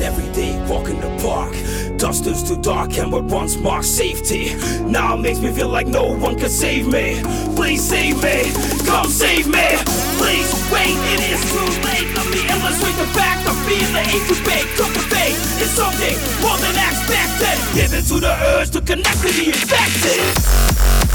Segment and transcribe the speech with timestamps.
[0.00, 1.52] and every day walk in the park.
[1.98, 6.16] Dust is too dark and what once marked safety now makes me feel like no
[6.16, 7.20] one can save me.
[7.54, 8.50] Please save me,
[8.86, 9.66] come save me.
[10.16, 12.08] Please wait, it is too late.
[12.16, 14.68] Let me illustrate the fact of being the incubate.
[14.76, 17.56] Cultivate is something more than expected.
[17.74, 21.09] Given to the urge to connect to the infected.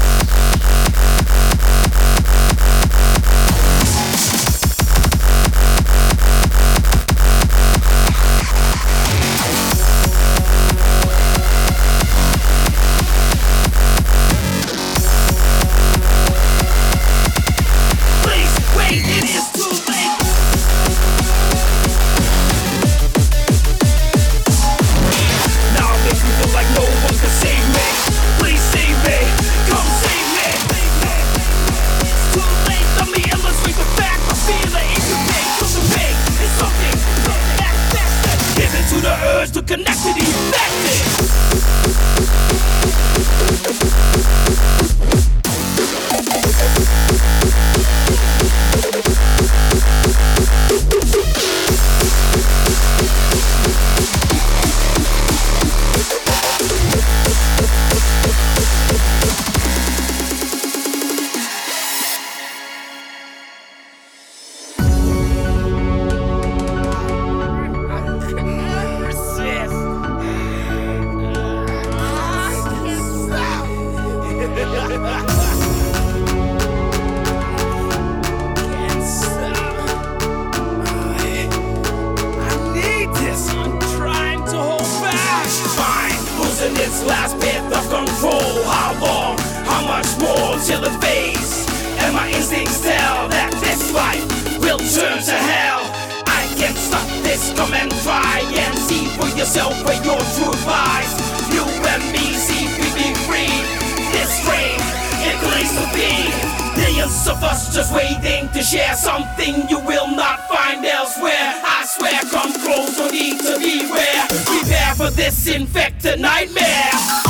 [107.46, 111.54] us just waiting to share something you will not find elsewhere.
[111.64, 114.26] I swear, come close, no need to beware.
[114.44, 117.25] Prepare for this infected nightmare.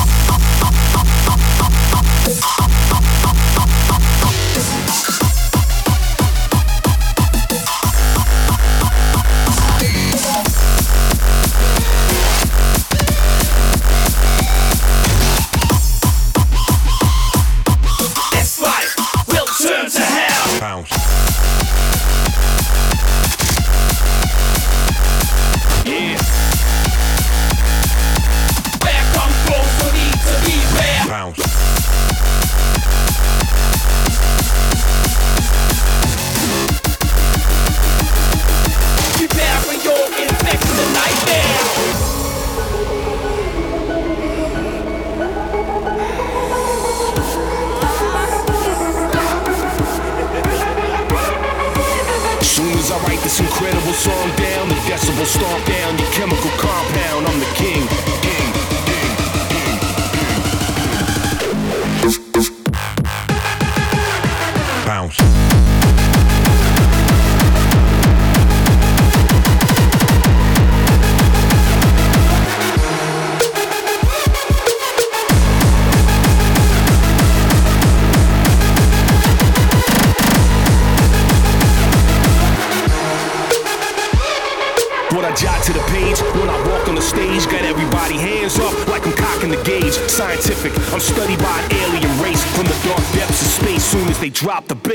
[94.47, 94.86] Drop the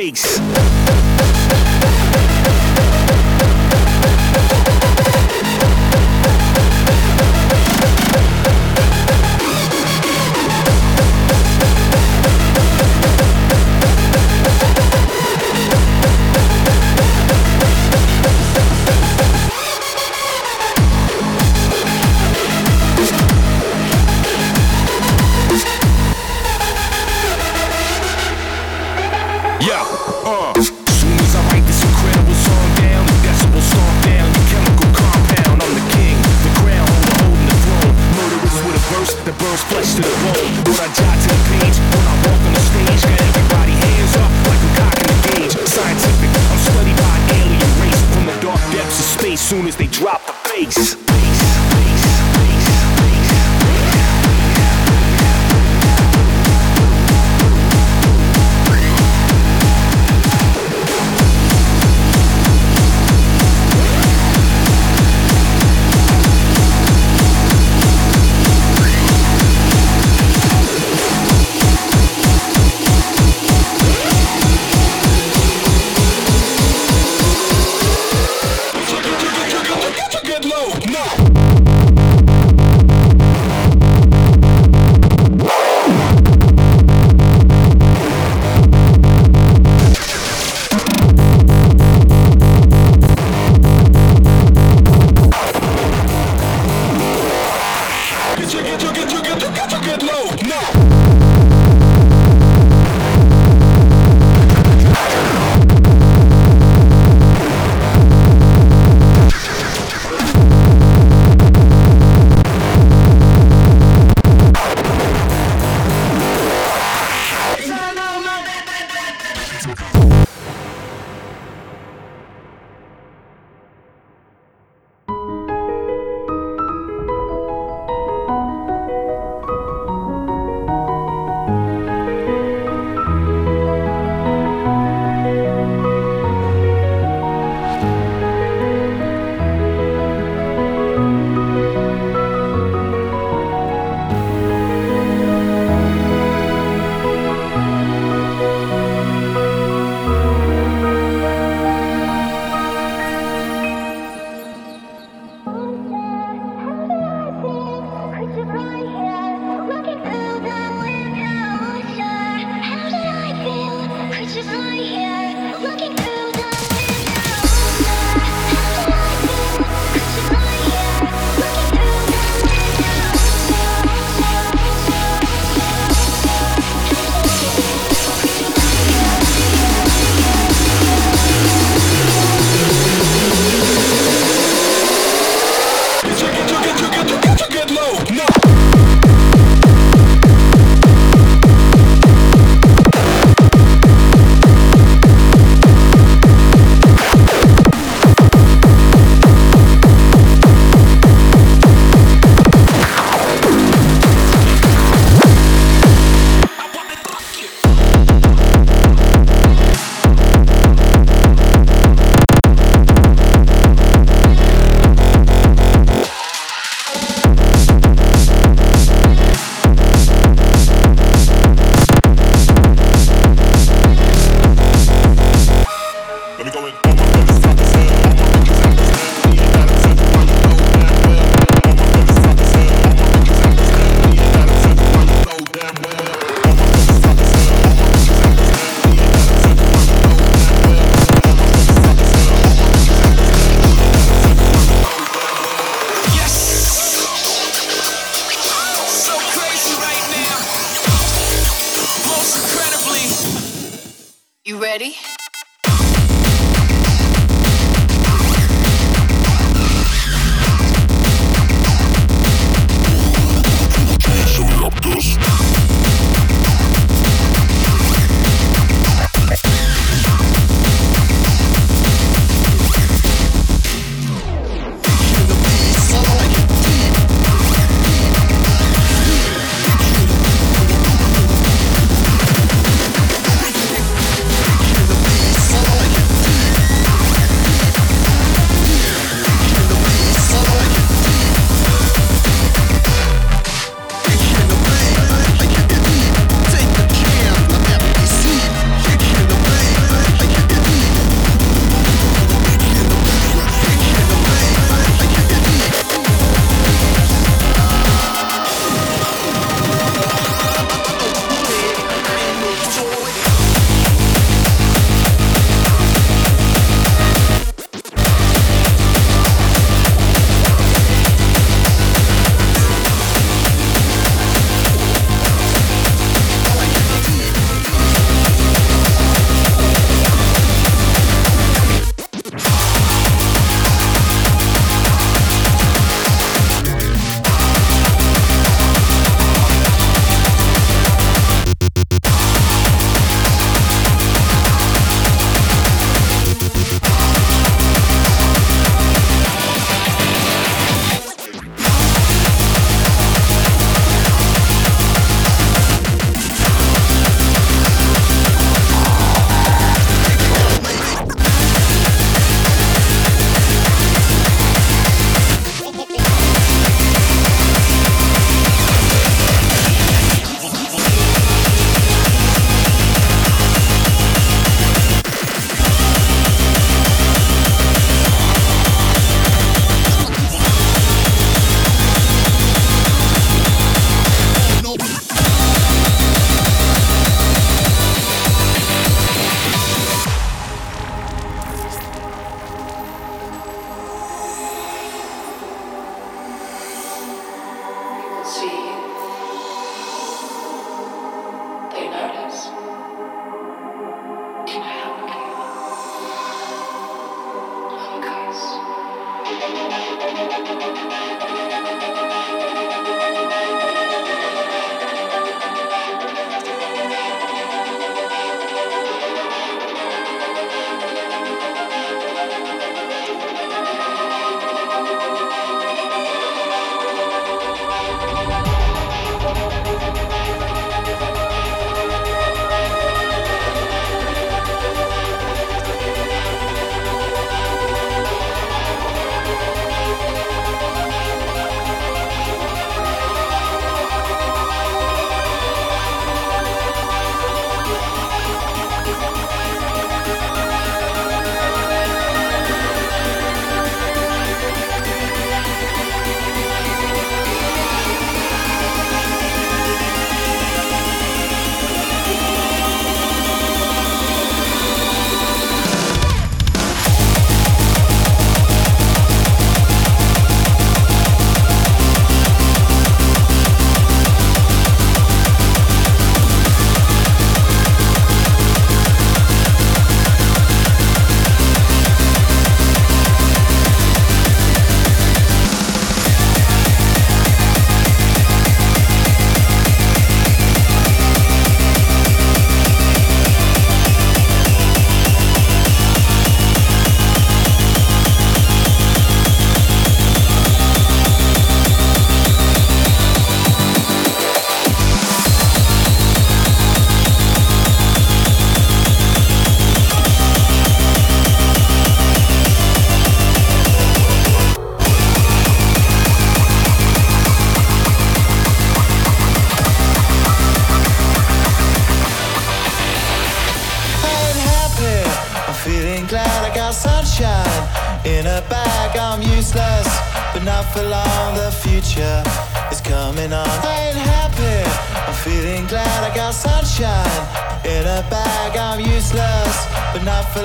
[540.23, 540.43] not for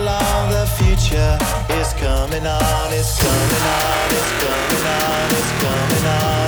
[0.51, 1.37] the future
[1.79, 6.46] is coming on, it's coming on, it's coming on, it's coming on.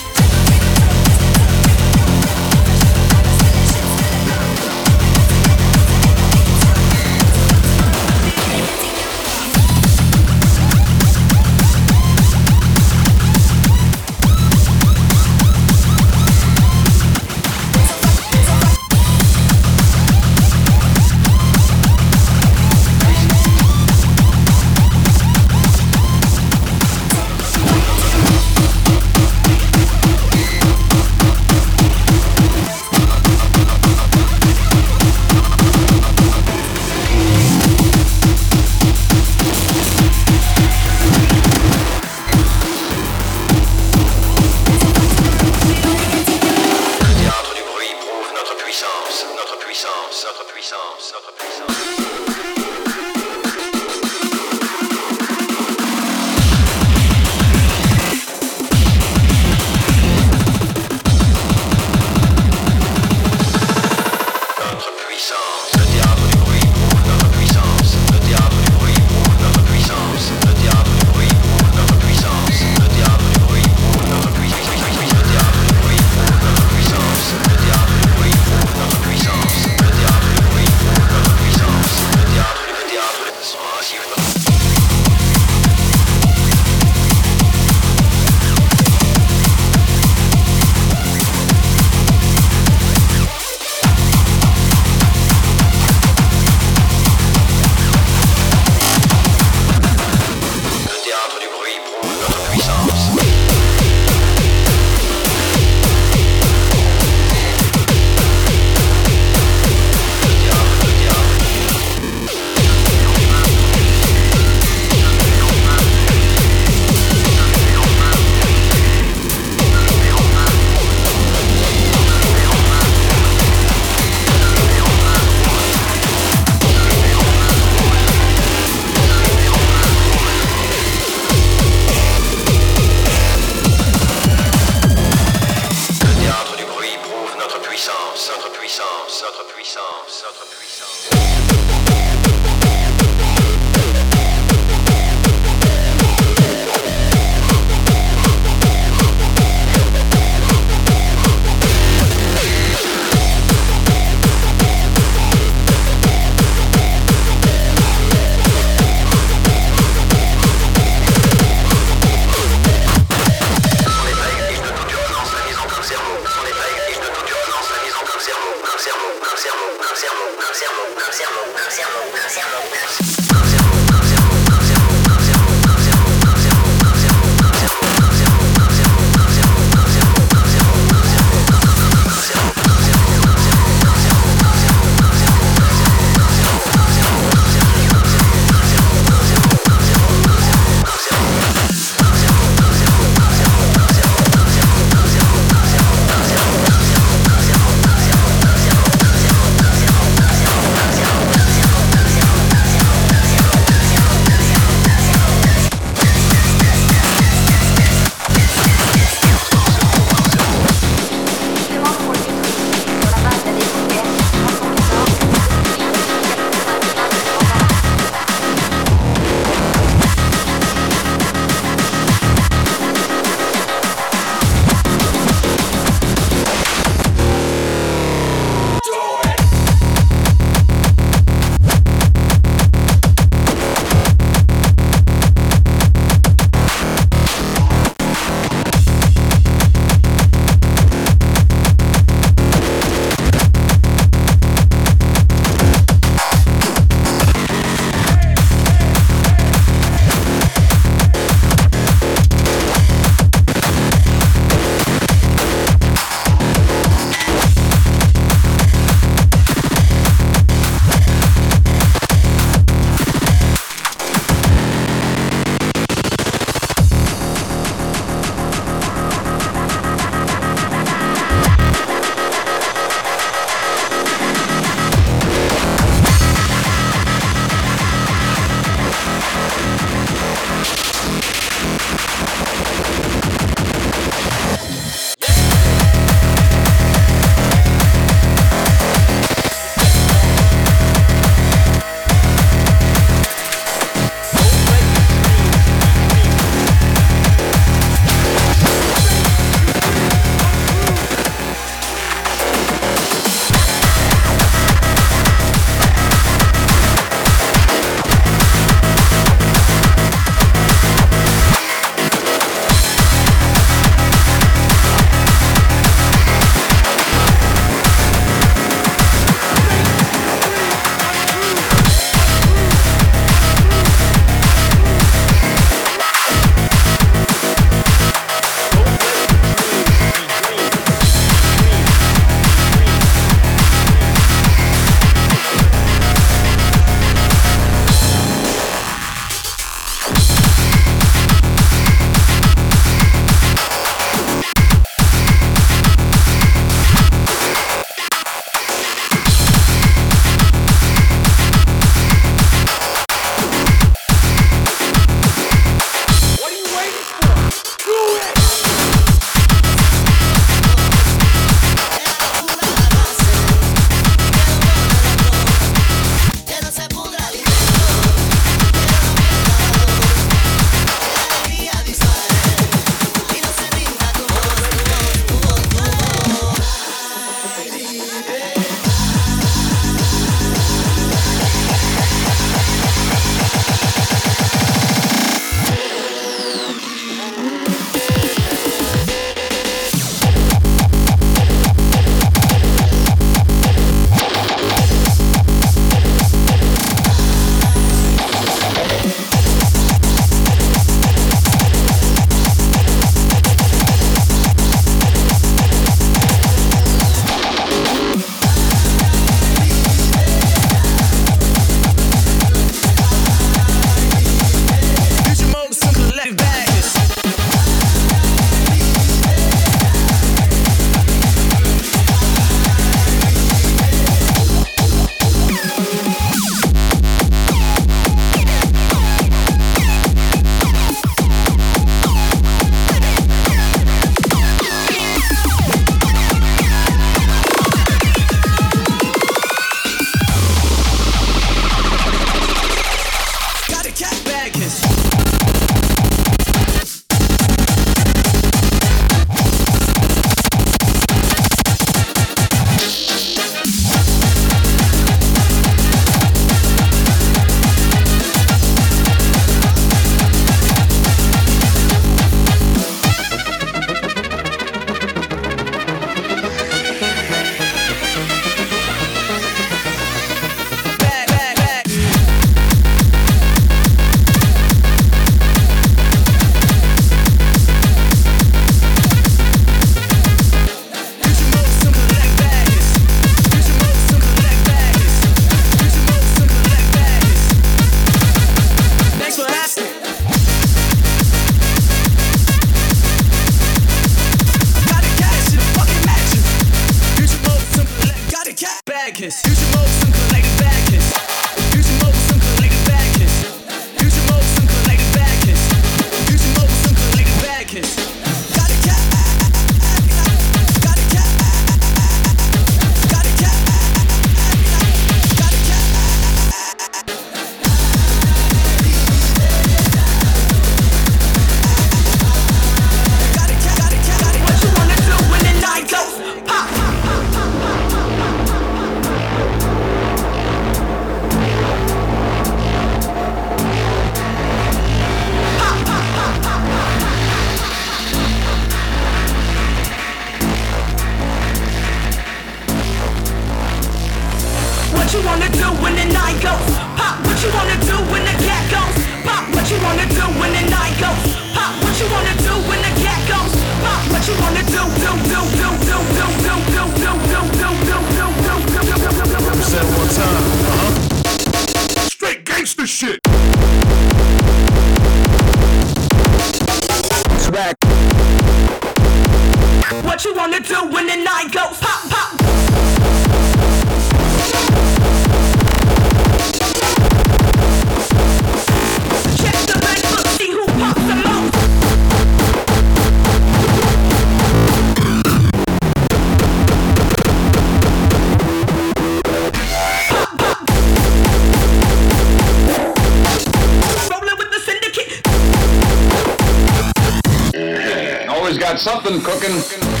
[598.81, 600.00] Something cooking.